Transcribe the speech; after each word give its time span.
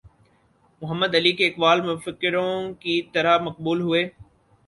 محمد 0.81 1.15
علی 1.15 1.31
کے 1.37 1.47
اقوال 1.47 1.81
مفکروں 1.81 2.53
کی 2.81 2.95
طرح 3.13 3.37
مقبول 3.37 3.81
ہوئے 3.81 4.03